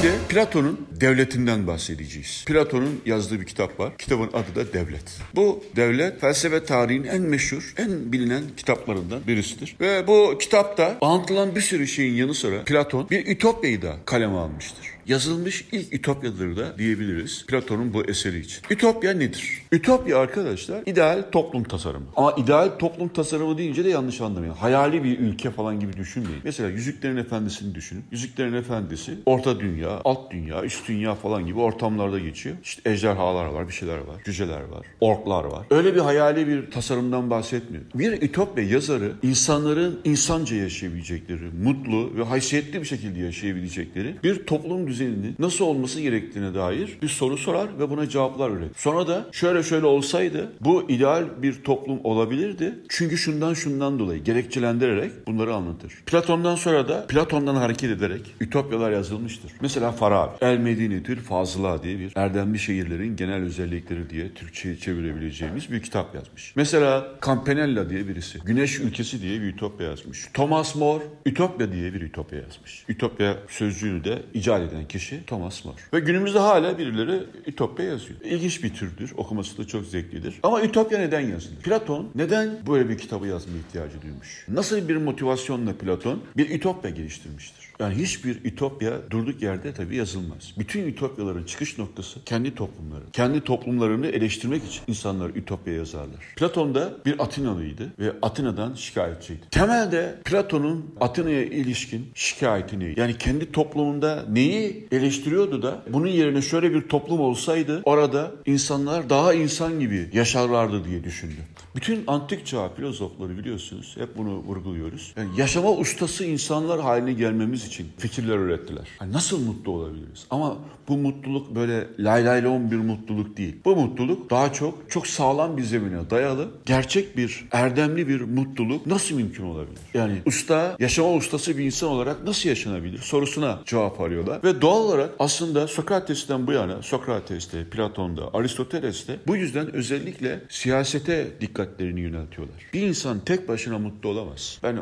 Şimdi 0.00 0.14
Platon'un 0.28 0.86
devletinden 1.00 1.66
bahsedeceğiz. 1.66 2.44
Platon'un 2.46 3.00
yazdığı 3.06 3.40
bir 3.40 3.46
kitap 3.46 3.80
var. 3.80 3.98
Kitabın 3.98 4.28
adı 4.28 4.54
da 4.54 4.72
Devlet. 4.72 5.20
Bu 5.34 5.64
devlet 5.76 6.20
felsefe 6.20 6.64
tarihinin 6.64 7.08
en 7.08 7.22
meşhur, 7.22 7.74
en 7.78 8.12
bilinen 8.12 8.42
kitaplarından 8.56 9.26
birisidir. 9.26 9.76
Ve 9.80 10.06
bu 10.06 10.38
kitapta 10.38 10.98
anlatılan 11.00 11.54
bir 11.54 11.60
sürü 11.60 11.86
şeyin 11.86 12.14
yanı 12.14 12.34
sıra 12.34 12.64
Platon 12.64 13.10
bir 13.10 13.26
ütopyayı 13.26 13.82
da 13.82 13.96
kaleme 14.06 14.36
almıştır 14.36 14.86
yazılmış 15.10 15.64
ilk 15.72 15.94
ütopyadır 15.94 16.56
da 16.56 16.78
diyebiliriz 16.78 17.46
Platon'un 17.46 17.94
bu 17.94 18.04
eseri 18.04 18.38
için. 18.38 18.62
Ütopya 18.70 19.12
nedir? 19.12 19.62
Ütopya 19.72 20.18
arkadaşlar 20.18 20.82
ideal 20.86 21.24
toplum 21.32 21.64
tasarımı. 21.64 22.06
Ama 22.16 22.34
ideal 22.38 22.68
toplum 22.78 23.08
tasarımı 23.08 23.58
deyince 23.58 23.84
de 23.84 23.88
yanlış 23.88 24.20
anlamayın. 24.20 24.52
Hayali 24.52 25.04
bir 25.04 25.18
ülke 25.18 25.50
falan 25.50 25.80
gibi 25.80 25.96
düşünmeyin. 25.96 26.40
Mesela 26.44 26.68
Yüzüklerin 26.68 27.16
Efendisi'ni 27.16 27.74
düşünün. 27.74 28.04
Yüzüklerin 28.10 28.52
Efendisi 28.52 29.14
orta 29.26 29.60
dünya, 29.60 30.00
alt 30.04 30.30
dünya, 30.30 30.64
üst 30.64 30.88
dünya 30.88 31.14
falan 31.14 31.46
gibi 31.46 31.58
ortamlarda 31.58 32.18
geçiyor. 32.18 32.56
İşte 32.62 32.90
ejderhalar 32.90 33.44
var, 33.44 33.68
bir 33.68 33.72
şeyler 33.72 33.98
var, 33.98 34.16
cüceler 34.24 34.62
var, 34.62 34.86
orklar 35.00 35.44
var. 35.44 35.66
Öyle 35.70 35.94
bir 35.94 36.00
hayali 36.00 36.46
bir 36.46 36.70
tasarımdan 36.70 37.30
bahsetmiyor. 37.30 37.84
Bir 37.94 38.22
ütopya 38.22 38.64
yazarı 38.64 39.12
insanların 39.22 40.00
insanca 40.04 40.56
yaşayabilecekleri, 40.56 41.50
mutlu 41.62 42.16
ve 42.16 42.22
haysiyetli 42.22 42.80
bir 42.80 42.86
şekilde 42.86 43.18
yaşayabilecekleri 43.20 44.16
bir 44.24 44.46
toplum 44.46 44.86
düzeni 44.86 44.99
düzeninin 45.00 45.36
nasıl 45.38 45.64
olması 45.64 46.00
gerektiğine 46.00 46.54
dair 46.54 46.98
bir 47.02 47.08
soru 47.08 47.36
sorar 47.36 47.78
ve 47.78 47.90
buna 47.90 48.08
cevaplar 48.08 48.50
üretir. 48.50 48.78
Sonra 48.78 49.08
da 49.08 49.26
şöyle 49.32 49.62
şöyle 49.62 49.86
olsaydı 49.86 50.52
bu 50.60 50.90
ideal 50.90 51.24
bir 51.42 51.62
toplum 51.62 52.00
olabilirdi. 52.04 52.74
Çünkü 52.88 53.18
şundan 53.18 53.54
şundan 53.54 53.98
dolayı 53.98 54.24
gerekçelendirerek 54.24 55.26
bunları 55.26 55.54
anlatır. 55.54 55.92
Platon'dan 56.06 56.54
sonra 56.54 56.88
da 56.88 57.06
Platon'dan 57.06 57.54
hareket 57.54 57.90
ederek 57.90 58.34
ütopyalar 58.40 58.90
yazılmıştır. 58.90 59.52
Mesela 59.60 59.92
Farabi, 59.92 60.32
El 60.40 60.58
Medinetül 60.58 61.20
Fazıla 61.20 61.82
diye 61.82 61.98
bir 61.98 62.12
erdemli 62.14 62.58
şehirlerin 62.58 63.16
genel 63.16 63.42
özellikleri 63.42 64.10
diye 64.10 64.34
Türkçe'ye 64.34 64.76
çevirebileceğimiz 64.76 65.72
bir 65.72 65.82
kitap 65.82 66.14
yazmış. 66.14 66.52
Mesela 66.56 67.06
Campanella 67.26 67.90
diye 67.90 68.08
birisi, 68.08 68.38
Güneş 68.44 68.80
Ülkesi 68.80 69.22
diye 69.22 69.40
bir 69.40 69.46
ütopya 69.46 69.86
yazmış. 69.86 70.28
Thomas 70.34 70.76
More, 70.76 71.04
Ütopya 71.26 71.72
diye 71.72 71.94
bir 71.94 72.00
ütopya 72.00 72.38
yazmış. 72.38 72.84
Ütopya 72.88 73.36
sözcüğünü 73.48 74.04
de 74.04 74.22
icat 74.34 74.72
eden 74.72 74.88
kişi 74.90 75.26
Thomas 75.26 75.64
More. 75.64 75.76
Ve 75.92 76.00
günümüzde 76.00 76.38
hala 76.38 76.78
birileri 76.78 77.22
Ütopya 77.46 77.86
yazıyor. 77.86 78.20
İlginç 78.24 78.64
bir 78.64 78.74
türdür. 78.74 79.12
Okuması 79.16 79.58
da 79.58 79.66
çok 79.66 79.86
zevklidir. 79.86 80.34
Ama 80.42 80.62
Ütopya 80.62 80.98
neden 80.98 81.20
yazılır? 81.20 81.56
Platon 81.56 82.10
neden 82.14 82.66
böyle 82.66 82.88
bir 82.88 82.98
kitabı 82.98 83.26
yazma 83.26 83.52
ihtiyacı 83.56 84.02
duymuş? 84.02 84.46
Nasıl 84.48 84.88
bir 84.88 84.96
motivasyonla 84.96 85.72
Platon 85.72 86.22
bir 86.36 86.50
Ütopya 86.50 86.90
geliştirmiştir? 86.90 87.69
Yani 87.80 87.94
hiçbir 87.94 88.44
ütopya 88.44 88.92
durduk 89.10 89.42
yerde 89.42 89.72
tabii 89.72 89.96
yazılmaz. 89.96 90.54
Bütün 90.58 90.86
ütopyaların 90.86 91.44
çıkış 91.44 91.78
noktası 91.78 92.24
kendi 92.24 92.54
toplumları. 92.54 93.04
Kendi 93.12 93.40
toplumlarını 93.40 94.06
eleştirmek 94.06 94.64
için 94.64 94.82
insanlar 94.86 95.30
ütopya 95.30 95.74
yazarlar. 95.74 96.34
Platon 96.36 96.74
da 96.74 96.92
bir 97.06 97.18
Atinalıydı 97.18 97.92
ve 97.98 98.12
Atina'dan 98.22 98.74
şikayetçiydi. 98.74 99.40
Temelde 99.50 100.18
Platon'un 100.24 100.94
Atina'ya 101.00 101.44
ilişkin 101.44 102.10
şikayeti 102.14 102.80
neydi? 102.80 103.00
Yani 103.00 103.18
kendi 103.18 103.52
toplumunda 103.52 104.24
neyi 104.30 104.88
eleştiriyordu 104.92 105.62
da 105.62 105.82
bunun 105.88 106.06
yerine 106.06 106.42
şöyle 106.42 106.74
bir 106.74 106.88
toplum 106.88 107.20
olsaydı 107.20 107.80
orada 107.84 108.32
insanlar 108.46 109.10
daha 109.10 109.34
insan 109.34 109.80
gibi 109.80 110.08
yaşarlardı 110.12 110.84
diye 110.84 111.04
düşündü. 111.04 111.40
Bütün 111.76 112.04
antik 112.06 112.46
çağ 112.46 112.68
filozofları 112.68 113.38
biliyorsunuz 113.38 113.96
hep 113.98 114.16
bunu 114.16 114.30
vurguluyoruz. 114.30 115.12
Yani 115.16 115.28
yaşama 115.36 115.72
ustası 115.72 116.24
insanlar 116.24 116.80
haline 116.80 117.12
gelmemiz 117.12 117.66
için 117.66 117.88
fikirler 117.98 118.38
ürettiler. 118.38 118.88
Yani 119.00 119.12
nasıl 119.12 119.40
mutlu 119.40 119.72
olabiliriz? 119.72 120.26
Ama 120.30 120.58
bu 120.88 120.96
mutluluk 120.96 121.54
böyle 121.54 121.86
lay 121.98 122.24
lay 122.24 122.44
bir 122.44 122.76
mutluluk 122.76 123.36
değil. 123.36 123.56
Bu 123.64 123.76
mutluluk 123.76 124.30
daha 124.30 124.52
çok 124.52 124.90
çok 124.90 125.06
sağlam 125.06 125.56
bir 125.56 125.62
zemine 125.62 126.10
dayalı, 126.10 126.48
gerçek 126.66 127.16
bir 127.16 127.48
erdemli 127.52 128.08
bir 128.08 128.20
mutluluk 128.20 128.86
nasıl 128.86 129.14
mümkün 129.14 129.44
olabilir? 129.44 129.78
Yani 129.94 130.18
usta, 130.26 130.76
yaşama 130.78 131.12
ustası 131.14 131.58
bir 131.58 131.64
insan 131.64 131.88
olarak 131.88 132.24
nasıl 132.24 132.48
yaşanabilir 132.48 132.98
sorusuna 132.98 133.60
cevap 133.66 134.00
arıyorlar. 134.00 134.44
Ve 134.44 134.60
doğal 134.60 134.80
olarak 134.80 135.10
aslında 135.18 135.68
Sokrates'ten 135.68 136.46
bu 136.46 136.52
yana, 136.52 136.82
Sokrates'te, 136.82 137.64
Platon'da, 137.64 138.34
Aristoteles'te 138.34 139.16
bu 139.26 139.36
yüzden 139.36 139.72
özellikle 139.72 140.40
siyasete 140.48 141.40
dikkatlerini 141.60 142.00
yöneltiyorlar. 142.00 142.56
Bir 142.74 142.80
insan 142.80 143.20
tek 143.20 143.48
başına 143.48 143.78
mutlu 143.78 144.08
olamaz. 144.08 144.58
Ben 144.62 144.78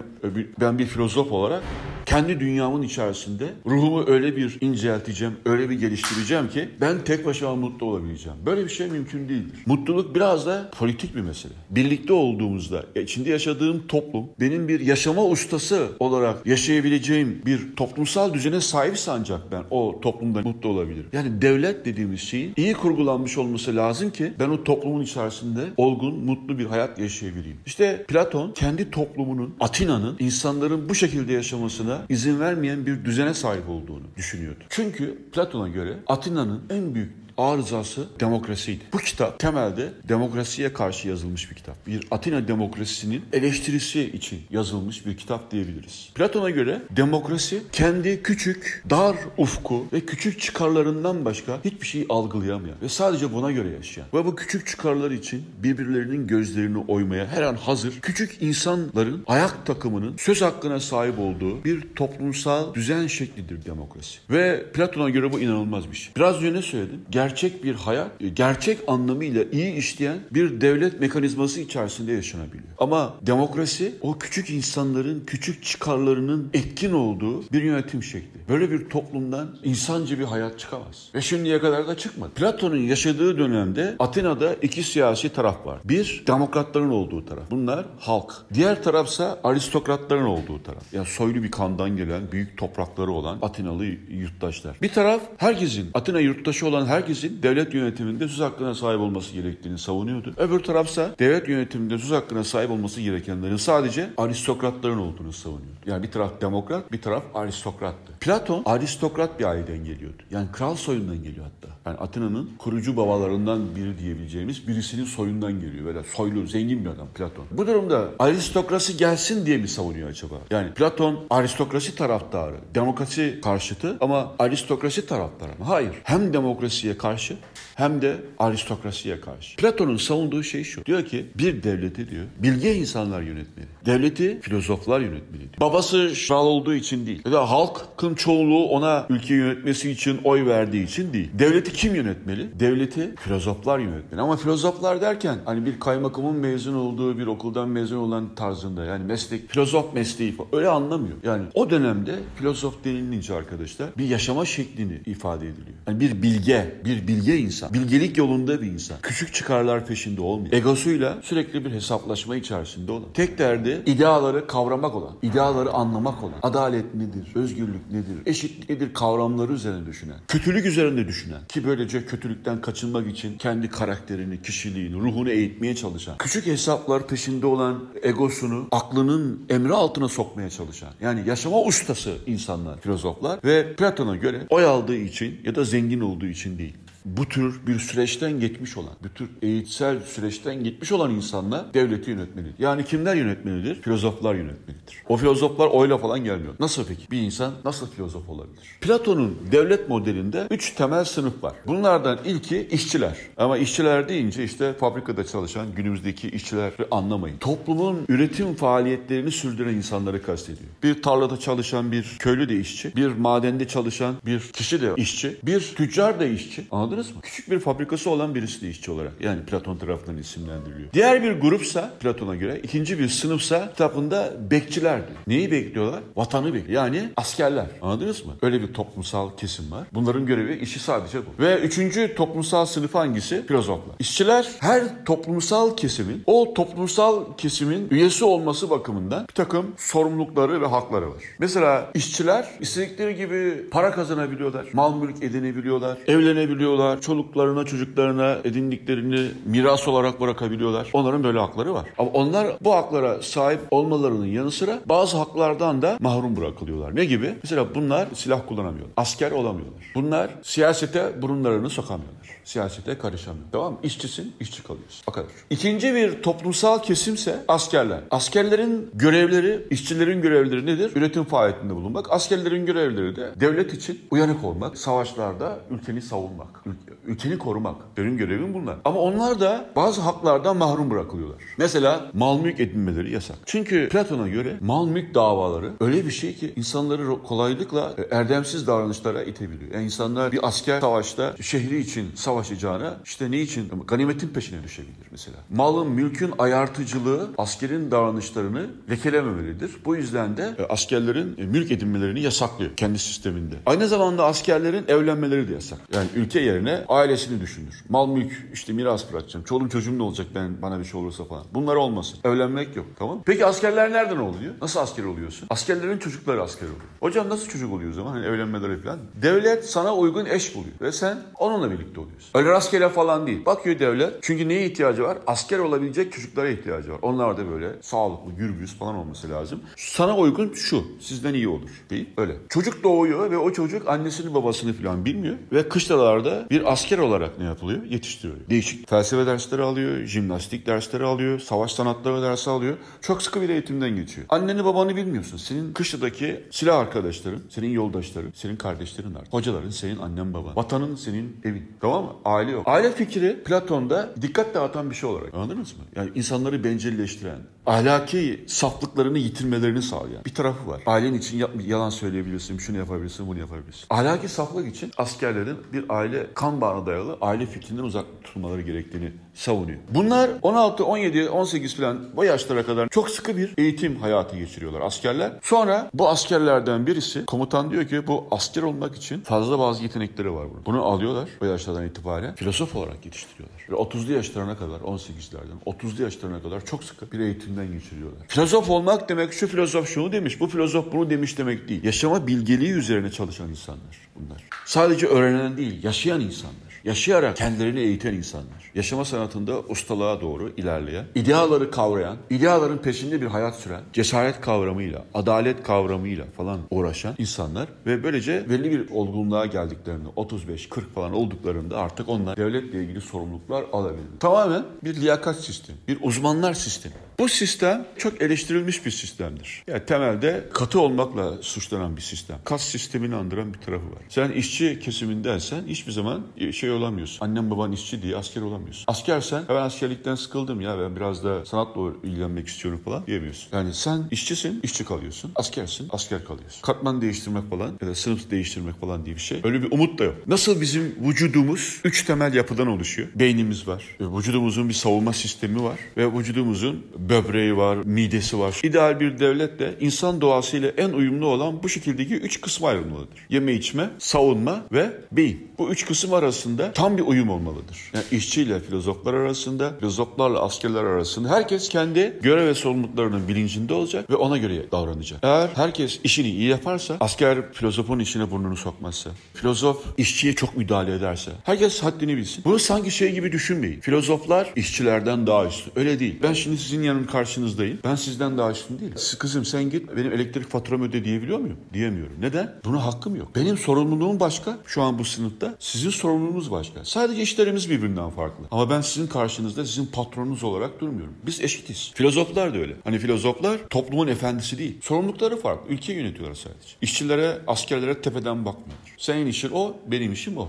ben 0.61 0.79
bir 0.79 0.87
filozof 0.87 1.33
olarak 1.33 1.63
kendi 2.07 2.41
dünyamın 2.41 2.83
içerisinde 2.83 3.45
ruhumu 3.67 4.05
öyle 4.07 4.37
bir 4.37 4.59
incelteceğim, 4.61 5.35
öyle 5.45 5.71
bir 5.71 5.81
geliştireceğim 5.81 6.49
ki 6.49 6.69
ben 6.81 7.05
tek 7.05 7.27
başıma 7.27 7.57
mutlu 7.57 7.87
olabileceğim. 7.87 8.39
Böyle 8.47 8.65
bir 8.65 8.69
şey 8.69 8.89
mümkün 8.89 9.29
değildir. 9.29 9.59
Mutluluk 9.67 10.15
biraz 10.15 10.47
da 10.47 10.71
politik 10.79 11.17
bir 11.17 11.21
mesele. 11.21 11.53
Birlikte 11.71 12.13
olduğumuzda, 12.13 12.85
içinde 13.03 13.31
yaşadığım 13.31 13.87
toplum 13.87 14.25
benim 14.41 14.69
bir 14.69 14.81
yaşama 14.81 15.25
ustası 15.25 15.89
olarak 15.99 16.47
yaşayabileceğim 16.47 17.43
bir 17.47 17.77
toplumsal 17.77 18.35
düzene 18.35 18.61
sahipse 18.61 19.11
ancak 19.11 19.53
ben 19.53 19.63
o 19.71 20.01
toplumda 20.03 20.43
mutlu 20.43 20.69
olabilirim. 20.69 21.07
Yani 21.13 21.43
devlet 21.43 21.85
dediğimiz 21.85 22.21
şeyin 22.21 22.53
iyi 22.57 22.75
kurgulanmış 22.75 23.39
olması 23.39 23.77
lazım 23.77 24.11
ki 24.11 24.33
ben 24.39 24.49
o 24.49 24.65
toplumun 24.65 25.03
içerisinde 25.03 25.61
olgun, 25.77 26.15
mutlu 26.15 26.59
bir 26.59 26.67
hayat 26.71 26.99
yaşayabileyim. 26.99 27.59
İşte 27.67 28.05
Platon 28.09 28.53
kendi 28.53 28.91
toplumunun, 28.91 29.57
Atina'nın 29.61 30.17
insanların 30.19 30.89
bu 30.89 30.95
şekilde 30.95 31.33
yaşamasına 31.33 32.03
izin 32.09 32.41
vermeyen 32.41 32.87
bir 32.87 33.05
düzene 33.05 33.35
sahip 33.35 33.69
olduğunu 33.69 34.05
düşünüyordu. 34.17 34.65
Çünkü 34.69 35.19
Platon'a 35.33 35.69
göre 35.69 35.99
Atina'nın 36.07 36.63
en 36.71 36.95
büyük 36.95 37.28
arızası 37.39 38.07
demokrasiydi. 38.21 38.85
Bu 38.93 38.99
kitap 38.99 39.39
temelde 39.39 39.93
demokrasiye 40.09 40.73
karşı 40.73 41.09
yazılmış 41.09 41.51
bir 41.51 41.57
kitap. 41.57 41.87
Bir 41.87 42.07
Atina 42.11 42.49
demokrasisinin 42.49 43.23
eleştirisi 43.33 44.03
için 44.03 44.43
yazılmış 44.51 45.07
bir 45.07 45.17
kitap 45.17 45.51
diyebiliriz. 45.51 46.11
Platon'a 46.15 46.51
göre 46.51 46.83
demokrasi 46.91 47.63
kendi 47.73 48.23
küçük, 48.23 48.85
dar 48.91 49.17
ufku 49.37 49.87
ve 49.93 50.01
küçük 50.01 50.41
çıkarlarından 50.41 51.25
başka 51.25 51.59
hiçbir 51.65 51.87
şeyi 51.87 52.07
algılayamayan 52.09 52.77
ve 52.83 52.89
sadece 52.89 53.33
buna 53.33 53.53
göre 53.53 53.69
yaşayan 53.71 54.07
ve 54.15 54.25
bu 54.25 54.37
küçük 54.37 54.67
çıkarlar 54.67 55.11
için 55.11 55.45
birbirlerinin 55.63 56.27
gözlerini 56.27 56.79
oymaya 56.79 57.27
her 57.27 57.43
an 57.43 57.55
hazır 57.55 58.01
küçük 58.01 58.43
insanların 58.43 59.25
ayak 59.27 59.67
takımının 59.67 60.17
söz 60.19 60.43
hakkına 60.43 60.81
sahip 60.81 61.19
olduğu 61.19 61.65
bir 61.65 61.81
toplumsal 61.97 62.75
düzen 62.75 63.07
şeklidir 63.07 63.65
demokrasi. 63.65 64.19
Ve 64.31 64.65
Platon'a 64.73 65.11
göre 65.11 65.33
bu 65.33 65.41
inanılmaz 65.41 65.91
bir 65.91 65.97
şey. 65.97 66.13
Biraz 66.17 66.37
önce 66.37 66.53
ne 66.53 66.63
söyledim? 66.63 67.01
Ger 67.11 67.28
gerçek 67.29 67.65
bir 67.65 67.75
hayat, 67.75 68.11
gerçek 68.35 68.79
anlamıyla 68.87 69.45
iyi 69.53 69.75
işleyen 69.75 70.19
bir 70.31 70.61
devlet 70.61 71.01
mekanizması 71.01 71.61
içerisinde 71.61 72.13
yaşanabiliyor. 72.13 72.65
Ama 72.79 73.15
demokrasi 73.23 73.95
o 74.01 74.19
küçük 74.19 74.51
insanların 74.51 75.25
küçük 75.27 75.65
çıkarlarının 75.65 76.51
etkin 76.55 76.93
olduğu 76.93 77.53
bir 77.53 77.63
yönetim 77.63 78.03
şekli. 78.03 78.49
Böyle 78.49 78.71
bir 78.71 78.89
toplumdan 78.89 79.57
insancı 79.65 80.19
bir 80.19 80.25
hayat 80.25 80.59
çıkamaz. 80.59 81.09
Ve 81.15 81.21
şimdiye 81.21 81.61
kadar 81.61 81.89
da 81.89 81.97
çıkmadı. 81.97 82.31
Platon'un 82.35 82.77
yaşadığı 82.77 83.39
dönemde 83.39 83.97
Atina'da 83.99 84.55
iki 84.55 84.83
siyasi 84.83 85.29
taraf 85.29 85.67
var. 85.67 85.81
Bir, 85.85 86.25
demokratların 86.27 86.91
olduğu 86.91 87.27
taraf. 87.27 87.45
Bunlar 87.51 87.87
halk. 87.99 88.33
Diğer 88.55 88.83
tarafsa 88.83 89.41
aristokratların 89.45 90.25
olduğu 90.25 90.63
taraf. 90.63 90.83
Yani 90.93 91.07
soylu 91.07 91.43
bir 91.43 91.51
kandan 91.51 91.97
gelen, 91.97 92.33
büyük 92.33 92.59
toprakları 92.59 93.11
olan 93.11 93.39
Atinalı 93.43 93.85
yurttaşlar. 94.11 94.77
Bir 94.83 94.89
taraf 94.89 95.21
herkesin, 95.37 95.91
Atina 95.95 96.21
yurttaşı 96.21 96.67
olan 96.67 96.87
herkesin 96.87 97.18
herkesin 97.19 97.43
devlet 97.43 97.75
yönetiminde 97.75 98.29
söz 98.29 98.41
hakkına 98.41 98.75
sahip 98.75 99.01
olması 99.01 99.33
gerektiğini 99.33 99.79
savunuyordu. 99.79 100.35
Öbür 100.37 100.61
tarafsa 100.61 101.15
devlet 101.19 101.49
yönetiminde 101.49 101.99
söz 101.99 102.11
hakkına 102.11 102.45
sahip 102.45 102.71
olması 102.71 103.01
gerekenlerin 103.01 103.57
sadece 103.57 104.11
aristokratların 104.17 104.99
olduğunu 104.99 105.33
savunuyordu. 105.33 105.79
Yani 105.87 106.03
bir 106.03 106.11
taraf 106.11 106.41
demokrat, 106.41 106.93
bir 106.93 107.03
taraf 107.03 107.23
aristokrattı. 107.35 108.13
Platon 108.21 108.63
aristokrat 108.67 109.41
bir 109.41 109.45
aileden 109.45 109.85
geliyordu. 109.85 110.23
Yani 110.31 110.47
kral 110.53 110.75
soyundan 110.77 111.23
geliyor 111.23 111.45
hatta. 111.45 111.75
Yani 111.89 111.99
Atina'nın 111.99 112.51
kurucu 112.59 112.97
babalarından 112.97 113.77
biri 113.77 113.99
diyebileceğimiz 113.99 114.69
birisinin 114.69 115.05
soyundan 115.05 115.61
geliyor. 115.61 115.85
Böyle 115.85 116.03
soylu, 116.05 116.47
zengin 116.47 116.85
bir 116.85 116.91
adam 116.91 117.09
Platon. 117.15 117.45
Bu 117.51 117.67
durumda 117.67 118.09
aristokrasi 118.19 118.97
gelsin 118.97 119.47
diye 119.47 119.59
mi 119.59 119.69
savunuyor 119.69 120.09
acaba? 120.09 120.35
Yani 120.51 120.75
Platon 120.75 121.19
aristokrasi 121.31 121.95
taraftarı, 121.95 122.55
demokrasi 122.75 123.41
karşıtı 123.43 123.97
ama 124.01 124.33
aristokrasi 124.39 125.07
taraftarı 125.07 125.51
mı? 125.51 125.65
Hayır. 125.65 125.93
Hem 126.05 126.33
demokrasiye 126.33 126.99
karşı 126.99 127.37
hem 127.75 128.03
de 128.03 128.17
aristokrasiye 128.39 129.21
karşı. 129.21 129.57
Platon'un 129.57 129.97
savunduğu 129.97 130.43
şey 130.43 130.65
şu. 130.65 130.85
Diyor 130.85 131.05
ki 131.05 131.27
bir 131.39 131.63
devleti 131.63 132.11
diyor 132.11 132.25
bilge 132.39 132.75
insanlar 132.75 133.23
yönetmeli. 133.23 133.67
Devleti 133.87 134.41
filozoflar 134.41 135.01
yönetmeli 135.01 135.41
diyor. 135.41 135.61
Babası 135.61 136.13
kral 136.29 136.47
olduğu 136.47 136.75
için 136.75 137.07
değil. 137.07 137.23
Ya 137.27 137.33
da 137.33 137.51
halkın 137.51 138.15
çoğunluğu 138.15 138.65
ona 138.65 139.07
ülke 139.11 139.35
yönetmesi 139.35 139.91
için 139.91 140.21
oy 140.25 140.47
verdiği 140.47 140.85
için 140.85 141.13
değil. 141.13 141.29
Devleti 141.39 141.73
kim 141.79 141.95
yönetmeli? 141.95 142.61
Devleti 142.61 143.15
filozoflar 143.17 143.79
yönetmeli. 143.79 144.21
Ama 144.21 144.37
filozoflar 144.37 145.01
derken 145.01 145.39
hani 145.45 145.67
bir 145.67 145.81
kaymakamın 145.81 146.37
mezun 146.37 146.75
olduğu 146.75 147.19
bir 147.19 147.27
okuldan 147.27 147.69
mezun 147.69 147.97
olan 147.97 148.35
tarzında 148.35 148.85
yani 148.85 149.05
meslek 149.05 149.51
filozof 149.51 149.95
mesleği 149.95 150.33
falan 150.33 150.49
öyle 150.53 150.69
anlamıyor. 150.69 151.17
Yani 151.25 151.45
o 151.55 151.71
dönemde 151.71 152.15
filozof 152.37 152.85
denilince 152.85 153.35
arkadaşlar 153.35 153.89
bir 153.99 154.09
yaşama 154.09 154.45
şeklini 154.45 155.01
ifade 155.07 155.49
ediliyor. 155.49 155.77
Yani 155.89 156.01
bir 156.01 156.23
bilge, 156.23 156.81
bir 156.85 157.09
bilge 157.09 157.37
insan, 157.37 157.75
bilgelik 157.75 158.19
yolunda 158.19 158.63
bir 158.63 158.67
insan. 158.67 158.97
Küçük 159.03 159.35
çıkarlar 159.35 159.87
peşinde 159.87 160.21
olmuyor. 160.21 160.53
Egosuyla 160.53 161.19
sürekli 161.23 161.65
bir 161.65 161.71
hesaplaşma 161.71 162.37
içerisinde 162.37 162.93
olan. 162.93 163.13
Tek 163.15 163.39
derdi 163.39 163.83
ideaları 163.87 164.47
kavramak 164.47 164.95
olan, 164.95 165.13
ideaları 165.23 165.71
anlamak 165.71 166.23
olan. 166.23 166.39
Adalet 166.43 166.95
nedir? 166.95 167.33
Özgürlük 167.35 167.91
nedir? 167.91 168.17
Eşitlik 168.27 168.69
nedir? 168.69 168.95
Kavramları 168.95 169.53
üzerine 169.53 169.87
düşünen. 169.87 170.17
Kötülük 170.29 170.67
üzerinde 170.67 171.09
düşünen. 171.09 171.41
Ki 171.49 171.68
böylece 171.69 172.07
kötülükten 172.07 172.61
kaçınmak 172.61 173.11
için 173.11 173.39
kendi 173.39 173.69
karakterini, 173.71 174.43
kişiliğini, 174.43 174.95
ruhunu 174.95 175.31
eğitmeye 175.31 175.75
çalışan. 175.75 176.17
Küçük 176.19 176.47
hesaplar 176.47 177.07
peşinde 177.07 177.47
olan 177.47 177.85
egosunu 178.03 178.69
aklının 178.71 179.47
emri 179.49 179.73
altına 179.73 180.09
sokmaya 180.09 180.51
çalışan. 180.51 180.91
Yani 181.01 181.29
yaşama 181.29 181.63
ustası 181.63 182.17
insanlar, 182.27 182.81
filozoflar 182.81 183.41
ve 183.45 183.75
Platon'a 183.77 184.17
göre 184.17 184.47
oy 184.51 184.65
aldığı 184.65 184.97
için 184.97 185.41
ya 185.45 185.55
da 185.55 185.65
zengin 185.65 186.01
olduğu 186.01 186.27
için 186.27 186.59
değil 186.59 186.75
bu 187.17 187.29
tür 187.29 187.67
bir 187.67 187.79
süreçten 187.79 188.41
geçmiş 188.41 188.77
olan, 188.77 188.93
bu 189.05 189.09
tür 189.09 189.29
eğitsel 189.43 190.01
süreçten 190.01 190.65
geçmiş 190.65 190.93
olan 190.93 191.11
insanlar 191.11 191.75
devleti 191.75 192.11
yönetmelidir. 192.11 192.55
Yani 192.59 192.85
kimler 192.85 193.15
yönetmelidir? 193.15 193.83
Filozoflar 193.83 194.35
yönetmelidir. 194.35 195.03
O 195.09 195.17
filozoflar 195.17 195.67
oyla 195.67 195.99
falan 195.99 196.25
gelmiyor. 196.25 196.55
Nasıl 196.61 196.85
peki? 196.87 197.11
Bir 197.11 197.21
insan 197.21 197.53
nasıl 197.65 197.91
filozof 197.91 198.29
olabilir? 198.29 198.63
Platon'un 198.81 199.39
devlet 199.53 199.89
modelinde 199.89 200.47
üç 200.51 200.75
temel 200.75 201.05
sınıf 201.05 201.43
var. 201.43 201.55
Bunlardan 201.67 202.19
ilki 202.25 202.69
işçiler. 202.71 203.17
Ama 203.37 203.59
işçiler 203.59 204.09
deyince 204.09 204.45
işte 204.45 204.73
fabrikada 204.73 205.25
çalışan 205.25 205.75
günümüzdeki 205.75 206.29
işçileri 206.29 206.87
anlamayın. 206.91 207.39
Toplumun 207.39 208.05
üretim 208.09 208.55
faaliyetlerini 208.55 209.31
sürdüren 209.31 209.75
insanları 209.75 210.23
kastediyor. 210.23 210.71
Bir 210.83 211.03
tarlada 211.03 211.37
çalışan 211.37 211.93
bir 211.93 212.17
köylü 212.19 212.49
de 212.49 212.61
işçi, 212.61 212.97
bir 212.97 213.07
madende 213.07 213.69
çalışan 213.69 214.15
bir 214.27 214.41
kişi 214.41 214.83
de 214.83 214.93
işçi, 214.97 215.37
bir 215.43 215.61
tüccar 215.61 216.21
da 216.21 216.25
işçi. 216.25 216.67
Anladın 216.71 216.98
Anladınız 216.99 217.17
mı? 217.17 217.23
Küçük 217.23 217.51
bir 217.51 217.61
fabrikası 217.61 218.11
olan 218.11 218.35
birisi 218.35 218.61
de 218.61 218.71
işçi 218.71 218.91
olarak. 218.91 219.13
Yani 219.21 219.43
Platon 219.43 219.77
tarafından 219.77 220.19
isimlendiriliyor. 220.19 220.93
Diğer 220.93 221.23
bir 221.23 221.33
grupsa 221.33 221.91
Platon'a 222.01 222.37
göre 222.37 222.61
ikinci 222.63 222.99
bir 222.99 223.09
sınıfsa 223.09 223.71
kitabında 223.71 224.33
bekçiler 224.51 224.97
diyor. 225.07 225.19
Neyi 225.27 225.51
bekliyorlar? 225.51 226.01
Vatanı 226.17 226.55
bekliyor. 226.55 226.85
Yani 226.85 227.09
askerler. 227.17 227.67
Anladınız 227.83 228.27
mı? 228.27 228.33
Öyle 228.43 228.63
bir 228.63 228.75
toplumsal 228.75 229.37
kesim 229.37 229.71
var. 229.71 229.87
Bunların 229.95 230.27
görevi 230.27 230.59
işi 230.59 230.81
sadece 230.81 231.19
bu. 231.19 231.43
Ve 231.43 231.59
üçüncü 231.61 232.15
toplumsal 232.15 232.67
sınıf 232.67 232.95
hangisi? 232.95 233.47
Filozoflar. 233.47 233.97
İşçiler 233.99 234.49
her 234.61 235.05
toplumsal 235.05 235.77
kesimin 235.77 236.23
o 236.27 236.55
toplumsal 236.55 237.37
kesimin 237.37 237.89
üyesi 237.91 238.25
olması 238.25 238.71
bakımından 238.71 239.29
bir 239.29 239.35
takım 239.35 239.67
sorumlulukları 239.77 240.61
ve 240.61 240.67
hakları 240.67 241.11
var. 241.11 241.23
Mesela 241.39 241.91
işçiler 241.95 242.49
istedikleri 242.61 243.17
gibi 243.17 243.69
para 243.71 243.91
kazanabiliyorlar. 243.91 244.67
Mal 244.73 244.95
mülk 244.97 245.23
edinebiliyorlar. 245.23 245.99
Evlenebiliyorlar 246.07 246.88
bırakabiliyorlar. 246.89 247.01
Çoluklarına, 247.01 247.65
çocuklarına 247.65 248.39
edindiklerini 248.45 249.29
miras 249.45 249.89
olarak 249.89 250.21
bırakabiliyorlar. 250.21 250.91
Onların 250.93 251.25
böyle 251.25 251.39
hakları 251.39 251.75
var. 251.75 251.89
Ama 251.99 252.11
onlar 252.11 252.47
bu 252.61 252.75
haklara 252.75 253.23
sahip 253.23 253.61
olmalarının 253.71 254.27
yanı 254.27 254.51
sıra 254.51 254.79
bazı 254.87 255.17
haklardan 255.17 255.83
da 255.83 255.97
mahrum 256.01 256.37
bırakılıyorlar. 256.37 256.97
Ne 256.97 257.05
gibi? 257.05 257.35
Mesela 257.43 257.75
bunlar 257.75 258.09
silah 258.15 258.41
kullanamıyorlar. 258.49 258.93
Asker 258.97 259.31
olamıyorlar. 259.31 259.93
Bunlar 259.95 260.31
siyasete 260.43 261.23
burunlarını 261.23 261.71
sokamıyorlar. 261.71 262.19
Siyasete 262.45 262.99
karışamıyor. 262.99 263.47
Tamam 263.53 263.73
mı? 263.73 263.79
İşçisin, 263.83 264.35
işçi 264.41 264.63
kalıyorsun. 264.63 265.03
O 265.07 265.13
kadar. 265.13 265.29
İkinci 265.51 265.95
bir 265.95 266.23
toplumsal 266.23 266.83
kesimse 266.83 267.45
askerler. 267.49 268.01
Askerlerin 268.11 268.91
görevleri, 268.95 269.67
işçilerin 269.71 270.23
görevleri 270.23 270.67
nedir? 270.67 270.93
Üretim 270.97 271.25
faaliyetinde 271.25 271.75
bulunmak. 271.75 272.13
Askerlerin 272.13 272.67
görevleri 272.67 273.17
de 273.17 273.31
devlet 273.37 273.75
için 273.75 274.01
uyanık 274.11 274.45
olmak, 274.45 274.79
savaşlarda 274.79 275.59
ülkeni 275.71 276.03
savunmak, 276.03 276.63
ülkeni 277.07 277.39
korumak. 277.39 277.77
Benim 277.97 278.17
görevim 278.17 278.55
bunlar. 278.55 278.77
Ama 278.85 279.01
onlar 279.01 279.41
da 279.41 279.71
bazı 279.77 280.01
haklardan 280.01 280.57
mahrum 280.57 280.91
bırakılıyorlar. 280.91 281.39
Mesela 281.59 282.11
mal 282.15 282.41
mülk 282.41 282.61
edinmeleri 282.61 283.13
yasak. 283.13 283.37
Çünkü 283.47 283.89
Platon'a 283.89 284.29
göre 284.29 284.57
mal 284.61 284.87
mülk 284.87 285.15
davaları 285.15 285.73
öyle 285.81 286.07
bir 286.07 286.11
şey 286.11 286.35
ki 286.35 286.53
insanları 286.57 287.23
kolaylıkla 287.23 287.95
e, 287.99 288.17
erdemsiz 288.17 288.67
davranışlara 288.67 289.23
itebiliyor. 289.23 289.73
Yani 289.73 289.85
insanlar 289.85 290.33
bir 290.33 290.49
asker 290.49 290.81
savaşta 290.81 291.35
şehri 291.41 291.79
için 291.79 292.11
savaşacağına 292.15 292.97
işte 293.05 293.31
ne 293.31 293.41
için 293.41 293.71
ganimetin 293.87 294.29
peşine 294.29 294.63
düşebilir 294.63 295.07
mesela. 295.11 295.37
Malın, 295.51 295.91
mülkün 295.91 296.33
ayartıcılığı 296.39 297.31
askerin 297.39 297.91
davranışlarını 297.91 298.67
lekelememelidir. 298.91 299.71
Bu 299.85 299.97
yüzden 299.97 300.37
de 300.37 300.55
e, 300.59 300.63
askerlerin 300.63 301.35
e, 301.39 301.43
mülk 301.43 301.71
edinmelerini 301.71 302.21
yasaklıyor 302.21 302.77
kendi 302.77 302.99
sisteminde. 302.99 303.55
Aynı 303.67 303.89
zamanda 303.89 304.25
askerlerin 304.25 304.85
evlenmeleri 304.89 305.49
de 305.49 305.53
yasak. 305.53 305.79
Yani 305.95 306.09
ülke 306.17 306.41
yerine 306.59 306.85
ailesini 306.89 307.41
düşünür. 307.41 307.85
Mal 307.89 308.07
mülk 308.09 308.33
işte 308.53 308.73
miras 308.73 309.13
bırakacağım. 309.13 309.45
Çoluğum 309.45 309.69
çocuğum 309.69 309.99
ne 309.99 310.03
olacak 310.03 310.27
ben 310.35 310.63
bana 310.63 310.79
bir 310.79 310.85
şey 310.85 311.01
olursa 311.01 311.25
falan. 311.25 311.45
Bunlar 311.55 311.77
olmasın. 311.77 312.19
Evlenmek 312.25 312.77
yok 312.77 312.87
tamam 312.99 313.23
Peki 313.27 313.47
askerler 313.47 313.93
nereden 313.93 314.17
oluyor? 314.17 314.55
Nasıl 314.63 314.81
asker 314.81 315.05
oluyorsun? 315.05 315.47
Askerlerin 315.51 315.99
çocukları 315.99 316.43
asker 316.43 316.67
oluyor. 316.67 316.81
Hocam 317.01 317.29
nasıl 317.29 317.49
çocuk 317.49 317.73
oluyor 317.73 317.91
o 317.91 317.95
zaman? 317.95 318.13
Hani 318.13 318.27
evlenmeleri 318.27 318.83
falan. 318.83 318.99
Devlet 319.23 319.71
sana 319.71 319.97
uygun 319.97 320.27
eş 320.27 320.55
buluyor. 320.55 320.75
Ve 320.81 320.93
sen 320.93 321.19
onunla 321.39 321.71
birlikte 321.71 322.01
oluyorsun. 322.01 322.31
Öyle 322.35 322.49
rastgele 322.51 322.89
falan 322.89 323.27
değil. 323.27 323.47
Bakıyor 323.47 323.79
devlet. 323.79 324.15
Çünkü 324.23 324.49
neye 324.49 324.67
ihtiyacı 324.67 325.03
var? 325.03 325.19
Asker 325.27 325.59
olabilecek 325.59 326.13
çocuklara 326.13 326.49
ihtiyacı 326.49 326.93
var. 326.93 326.99
Onlar 327.03 327.37
da 327.37 327.51
böyle 327.51 327.71
sağlıklı, 327.83 328.33
gürbüz 328.33 328.75
falan 328.79 328.95
olması 328.95 329.31
lazım. 329.31 329.61
Sana 329.77 330.17
uygun 330.17 330.53
şu. 330.53 330.85
Sizden 331.01 331.35
iyi 331.35 331.49
olur. 331.49 331.71
Değil. 331.91 332.09
Öyle. 332.17 332.37
Çocuk 332.49 332.85
doğuyor 332.85 333.31
ve 333.31 333.39
o 333.39 333.53
çocuk 333.53 333.89
annesini 333.89 334.35
babasını 334.35 334.73
falan 334.73 335.05
bilmiyor. 335.05 335.37
Ve 335.53 335.69
kışlalarda 335.69 336.47
bir 336.51 336.73
asker 336.73 336.99
olarak 336.99 337.39
ne 337.39 337.45
yapılıyor? 337.45 337.85
Yetiştiriliyor. 337.85 338.51
Değişik 338.51 338.89
felsefe 338.89 339.27
dersleri 339.27 339.63
alıyor, 339.63 340.05
jimnastik 340.05 340.67
dersleri 340.67 341.05
alıyor, 341.05 341.39
savaş 341.39 341.73
sanatları 341.73 342.23
dersi 342.23 342.51
alıyor. 342.51 342.77
Çok 343.01 343.23
sıkı 343.23 343.43
bir 343.43 343.49
eğitimden 343.49 343.97
geçiyor. 343.97 344.27
Anneni 344.29 344.65
babanı 344.65 344.97
bilmiyorsun. 344.97 345.37
Senin 345.37 345.73
kışladaki 345.73 346.45
silah 346.51 346.79
arkadaşların, 346.79 347.41
senin 347.49 347.71
yoldaşların, 347.71 348.33
senin 348.35 348.57
kardeşlerin 348.57 349.15
var. 349.15 349.23
Hocaların 349.31 349.71
senin 349.71 349.99
annen 349.99 350.35
baban. 350.35 350.57
Vatanın 350.57 350.97
senin 350.97 351.37
evin. 351.45 351.73
Tamam 351.81 352.05
mı? 352.05 352.13
Aile 352.25 352.51
yok. 352.51 352.63
Aile 352.69 352.93
fikri 352.93 353.43
Platon'da 353.45 354.15
dikkat 354.23 354.55
dağıtan 354.55 354.91
bir 354.91 354.95
şey 354.95 355.11
olarak. 355.11 355.35
Anladınız 355.35 355.73
mı? 355.73 355.85
Yani 355.97 356.11
insanları 356.15 356.65
bencilleştiren, 356.65 357.39
ahlaki 357.67 358.45
saflıklarını 358.47 359.19
yitirmelerini 359.19 359.83
sağlayan 359.83 360.25
bir 360.25 360.35
tarafı 360.35 360.67
var. 360.67 360.83
Ailen 360.87 361.15
için 361.15 361.45
yalan 361.67 361.91
söyleyebilirsin, 361.91 362.59
şunu 362.59 362.77
yapabilirsin, 362.77 363.29
bunu 363.29 363.39
yapabilirsin. 363.39 363.87
Ahlaki 363.91 364.29
saflık 364.29 364.69
için 364.77 364.93
askerlerin 364.97 365.57
bir 365.73 365.85
aile 365.89 366.27
kan 366.39 366.61
bağına 366.61 366.87
dayalı 366.87 367.19
aile 367.21 367.47
fikrinden 367.47 367.83
uzak 367.83 368.07
tutulmaları 368.25 368.61
gerektiğini 368.61 369.13
savunuyor. 369.39 369.79
Bunlar 369.95 370.31
16, 370.43 370.85
17, 370.85 371.29
18 371.29 371.77
falan 371.77 371.99
bu 372.17 372.25
yaşlara 372.25 372.67
kadar 372.67 372.89
çok 372.89 373.11
sıkı 373.11 373.37
bir 373.37 373.55
eğitim 373.59 373.97
hayatı 373.97 374.37
geçiriyorlar 374.37 374.81
askerler. 374.81 375.33
Sonra 375.43 375.91
bu 375.95 376.09
askerlerden 376.09 376.87
birisi 376.87 377.27
komutan 377.27 377.71
diyor 377.71 377.89
ki 377.89 378.07
bu 378.07 378.27
asker 378.31 378.63
olmak 378.63 378.97
için 378.97 379.21
fazla 379.21 379.59
bazı 379.59 379.83
yetenekleri 379.83 380.35
var 380.35 380.51
burada. 380.51 380.67
Bunu 380.67 380.85
alıyorlar 380.85 381.29
o 381.43 381.45
yaşlardan 381.45 381.87
itibaren 381.87 382.35
filozof 382.35 382.77
olarak 382.77 383.05
yetiştiriyorlar. 383.05 383.59
Ve 383.71 383.75
30'lu 383.75 384.13
yaşlarına 384.13 384.57
kadar 384.57 384.81
18'lerden 384.81 385.59
30'lu 385.67 386.03
yaşlarına 386.03 386.43
kadar 386.43 386.65
çok 386.65 386.85
sıkı 386.85 387.13
bir 387.13 387.21
eğitimden 387.21 387.73
geçiriyorlar. 387.73 388.27
Filozof 388.29 388.71
olmak 388.71 389.09
demek 389.09 389.33
şu 389.33 389.49
filozof 389.49 389.89
şunu 389.89 390.13
demiş, 390.13 390.41
bu 390.41 390.47
filozof 390.47 390.93
bunu 390.93 391.11
demiş 391.11 391.39
demek 391.39 391.69
değil. 391.69 391.85
Yaşama 391.85 392.27
bilgeliği 392.27 392.73
üzerine 392.73 393.11
çalışan 393.11 393.49
insanlar 393.49 394.09
bunlar. 394.17 394.45
Sadece 394.65 395.07
öğrenen 395.07 395.57
değil, 395.57 395.85
yaşayan 395.85 396.21
insanlar 396.21 396.68
yaşayarak 396.89 397.37
kendilerini 397.37 397.81
eğiten 397.81 398.15
insanlar. 398.15 398.71
Yaşama 398.75 399.05
sanatında 399.05 399.61
ustalığa 399.61 400.21
doğru 400.21 400.53
ilerleyen, 400.57 401.05
ideaları 401.15 401.71
kavrayan, 401.71 402.17
ideaların 402.31 402.79
peşinde 402.79 403.21
bir 403.21 403.27
hayat 403.27 403.57
süren, 403.57 403.83
cesaret 403.93 404.41
kavramıyla, 404.41 405.05
adalet 405.15 405.63
kavramıyla 405.63 406.25
falan 406.37 406.61
uğraşan 406.71 407.15
insanlar 407.19 407.69
ve 407.87 408.03
böylece 408.03 408.51
belli 408.51 408.71
bir 408.71 408.91
olgunluğa 408.91 409.47
geldiklerinde 409.47 410.09
35-40 410.09 410.81
falan 410.95 411.13
olduklarında 411.13 411.79
artık 411.79 412.09
onlar 412.09 412.37
devletle 412.37 412.83
ilgili 412.83 413.01
sorumluluklar 413.01 413.65
alabilir. 413.73 414.05
Tamamen 414.21 414.65
bir 414.85 414.95
liyakat 414.95 415.37
sistemi, 415.37 415.79
bir 415.89 415.99
uzmanlar 416.03 416.55
sistemi. 416.55 416.95
Bu 417.19 417.29
sistem 417.29 417.87
çok 417.97 418.23
eleştirilmiş 418.23 418.87
bir 418.87 418.91
sistemdir. 418.91 419.63
Yani 419.67 419.85
temelde 419.87 420.49
katı 420.55 420.81
olmakla 420.81 421.43
suçlanan 421.43 421.97
bir 421.97 422.03
sistem. 422.03 422.37
Kas 422.45 422.63
sistemini 422.63 423.15
andıran 423.15 423.55
bir 423.55 423.59
tarafı 423.59 423.87
var. 423.87 423.99
Sen 424.09 424.31
işçi 424.31 424.81
kesimindensen 424.81 425.65
hiçbir 425.67 425.93
zaman 425.93 426.27
şey 426.53 426.71
olamıyorsun. 426.71 427.25
Annem 427.25 427.51
baban 427.51 427.73
işçi 427.73 428.03
diye 428.03 428.17
asker 428.17 428.43
olamıyorsun. 428.43 428.85
Askersen 428.87 429.43
ben 429.49 429.55
askerlikten 429.55 430.15
sıkıldım 430.15 430.61
ya 430.61 430.79
ben 430.81 430.97
biraz 430.97 431.25
da 431.25 431.45
sanatla 431.45 431.81
ilgilenmek 432.03 432.49
istiyorum 432.49 432.81
falan 432.85 433.07
diyemiyorsun. 433.07 433.49
Yani 433.53 433.75
sen 433.75 434.05
işçisin, 434.11 434.61
işçi 434.63 434.85
kalıyorsun. 434.85 435.33
Askersin, 435.35 435.89
asker 435.91 436.25
kalıyorsun. 436.25 436.63
Katman 436.63 437.01
değiştirmek 437.03 437.51
falan 437.51 437.79
ya 437.83 437.89
da 437.89 437.95
sınıf 437.95 438.31
değiştirmek 438.31 438.81
falan 438.81 439.07
diye 439.07 439.17
bir 439.17 439.21
şey. 439.21 439.41
Öyle 439.45 439.63
bir 439.63 439.73
umut 439.73 439.99
da 439.99 440.05
yok. 440.05 440.17
Nasıl 440.27 440.61
bizim 440.61 440.97
vücudumuz 441.01 441.81
üç 441.85 442.05
temel 442.05 442.35
yapıdan 442.35 442.67
oluşuyor. 442.67 443.09
Beynimiz 443.15 443.69
var. 443.69 443.85
Vücudumuzun 444.01 444.69
bir 444.69 444.75
savunma 444.75 445.13
sistemi 445.13 445.63
var. 445.63 445.79
Ve 445.97 446.13
vücudumuzun 446.13 446.87
böbreği 447.09 447.57
var, 447.57 447.77
midesi 447.77 448.39
var. 448.39 448.61
İdeal 448.63 449.01
bir 449.01 449.19
devlet 449.19 449.59
de 449.59 449.75
insan 449.81 450.21
doğasıyla 450.21 450.69
en 450.69 450.91
uyumlu 450.91 451.27
olan 451.27 451.63
bu 451.63 451.69
şekildeki 451.69 452.15
üç 452.15 452.41
kısma 452.41 452.69
ayrılmalıdır. 452.69 453.19
Yeme 453.29 453.53
içme, 453.53 453.91
savunma 453.99 454.65
ve 454.73 454.93
beyin. 455.13 455.49
Bu 455.59 455.71
üç 455.71 455.87
kısım 455.87 456.15
arasında 456.15 456.73
tam 456.73 456.99
bir 456.99 457.03
uyum 457.03 457.29
olmalıdır. 457.31 457.79
Yani 457.95 458.05
işçiyle 458.13 458.61
filozoflar 458.61 459.15
arasında, 459.15 459.77
filozoflarla 459.79 460.41
askerler 460.43 460.85
arasında 460.85 461.29
herkes 461.29 461.69
kendi 461.69 462.19
görev 462.23 462.47
ve 462.47 462.55
sorumluluklarının 462.55 463.29
bilincinde 463.29 463.75
olacak 463.75 464.11
ve 464.11 464.17
ona 464.17 464.39
göre 464.39 464.71
davranacak. 464.73 465.21
Eğer 465.23 465.49
herkes 465.55 466.01
işini 466.05 466.29
iyi 466.29 466.49
yaparsa, 466.49 466.97
asker 467.01 467.53
filozofun 467.53 467.99
işine 467.99 468.31
burnunu 468.31 468.57
sokmazsa, 468.57 469.11
filozof 469.35 469.85
işçiye 469.99 470.33
çok 470.33 470.57
müdahale 470.57 470.95
ederse, 470.95 471.31
herkes 471.45 471.83
haddini 471.83 472.17
bilsin. 472.17 472.45
Bunu 472.45 472.59
sanki 472.59 472.91
şey 472.91 473.13
gibi 473.13 473.33
düşünmeyin. 473.33 473.81
Filozoflar 473.81 474.53
işçilerden 474.57 475.27
daha 475.27 475.47
üstün. 475.47 475.73
Öyle 475.77 476.01
değil. 476.01 476.19
Ben 476.23 476.33
şimdi 476.33 476.59
sizin 476.59 476.83
yanın 476.99 477.07
karşınızdayım. 477.07 477.79
Ben 477.85 477.95
sizden 477.95 478.39
daha 478.39 478.51
üstün 478.51 478.79
değilim. 478.79 478.95
Kızım 479.19 479.45
sen 479.45 479.71
git 479.71 479.97
benim 479.97 480.13
elektrik 480.13 480.49
faturamı 480.49 480.85
öde 480.85 481.05
diyebiliyor 481.05 481.39
muyum? 481.39 481.57
Diyemiyorum. 481.73 482.13
Neden? 482.21 482.55
Buna 482.65 482.87
hakkım 482.87 483.17
yok. 483.17 483.29
Benim 483.37 483.59
sorumluluğum 483.59 484.21
başka 484.21 484.59
şu 484.67 484.83
an 484.83 484.99
bu 484.99 485.05
sınıfta. 485.05 485.55
Sizin 485.59 485.91
sorumluluğunuz 485.91 486.51
başka. 486.51 486.85
Sadece 486.85 487.23
işlerimiz 487.23 487.71
birbirinden 487.71 488.11
farklı. 488.11 488.45
Ama 488.51 488.71
ben 488.71 488.81
sizin 488.81 489.07
karşınızda 489.07 489.67
sizin 489.67 489.87
patronunuz 489.87 490.45
olarak 490.45 490.81
durmuyorum. 490.81 491.15
Biz 491.27 491.41
eşitiz. 491.41 491.91
Filozoflar 491.95 492.55
da 492.55 492.59
öyle. 492.59 492.77
Hani 492.85 492.99
filozoflar 492.99 493.59
toplumun 493.71 494.09
efendisi 494.09 494.59
değil. 494.59 494.77
Sorumlulukları 494.83 495.37
farklı. 495.37 495.75
Ülke 495.75 495.93
yönetiyorlar 495.93 496.35
sadece. 496.35 496.69
İşçilere, 496.83 497.39
askerlere 497.47 498.01
tepeden 498.01 498.45
bakmıyor. 498.45 498.79
Senin 498.99 499.27
işin 499.27 499.51
o, 499.53 499.77
benim 499.87 500.13
işim 500.13 500.39
o. 500.39 500.49